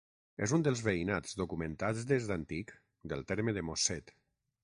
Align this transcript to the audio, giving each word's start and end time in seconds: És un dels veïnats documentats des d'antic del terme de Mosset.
És 0.45 0.53
un 0.57 0.61
dels 0.67 0.79
veïnats 0.87 1.35
documentats 1.41 2.07
des 2.13 2.25
d'antic 2.31 2.73
del 3.13 3.23
terme 3.33 3.57
de 3.59 3.67
Mosset. 3.71 4.13